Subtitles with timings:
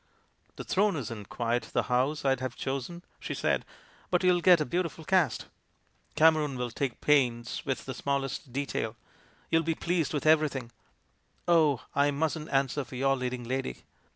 [0.29, 3.63] *' 'The Throne isn't quite the house I'd have chosen,' she said,
[4.09, 5.45] 'but you'll get a beautiful cast;
[6.15, 8.95] Cameron will take pains with the smallest detail,
[9.51, 10.71] you'll be pleased with everything
[11.47, 11.83] Oh!
[11.93, 13.83] I mustn't answer for your leading lady.'